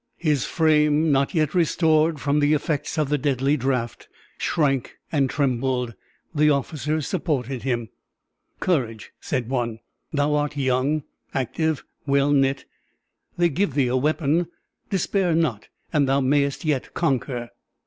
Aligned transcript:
His 0.17 0.45
frame, 0.45 1.11
not 1.11 1.35
yet 1.35 1.53
restored 1.53 2.19
from 2.19 2.39
the 2.39 2.55
effects 2.55 2.97
of 2.97 3.09
the 3.09 3.19
deadly 3.19 3.55
draught, 3.55 4.07
shrank 4.39 4.97
and 5.11 5.29
trembled. 5.29 5.93
The 6.33 6.49
officers 6.49 7.05
supported 7.05 7.61
him. 7.61 7.89
"Courage!" 8.59 9.11
said 9.19 9.47
one; 9.47 9.77
"thou 10.11 10.33
art 10.33 10.57
young, 10.57 11.03
active, 11.35 11.83
well 12.07 12.31
knit. 12.31 12.65
They 13.37 13.49
give 13.49 13.75
thee 13.75 13.89
a 13.89 13.95
weapon! 13.95 14.47
despair 14.89 15.35
not, 15.35 15.67
and 15.93 16.09
thou 16.09 16.19
mayst 16.19 16.65
yet 16.65 16.95
conquer." 16.95 17.51